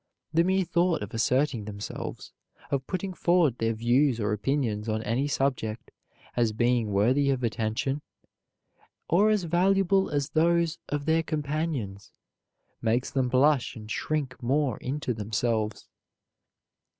The 0.33 0.43
mere 0.43 0.65
thought 0.65 1.03
of 1.03 1.13
asserting 1.13 1.65
themselves, 1.65 2.33
of 2.71 2.87
putting 2.87 3.13
forward 3.13 3.59
their 3.59 3.75
views 3.75 4.19
or 4.19 4.33
opinions 4.33 4.89
on 4.89 5.03
any 5.03 5.27
subject 5.27 5.91
as 6.35 6.53
being 6.53 6.89
worthy 6.89 7.29
of 7.29 7.43
attention, 7.43 8.01
or 9.07 9.29
as 9.29 9.43
valuable 9.43 10.09
as 10.09 10.29
those 10.31 10.79
of 10.89 11.05
their 11.05 11.21
companions, 11.21 12.11
makes 12.81 13.11
them 13.11 13.29
blush 13.29 13.75
and 13.75 13.91
shrink 13.91 14.41
more 14.41 14.77
into 14.77 15.13
themselves. 15.13 15.87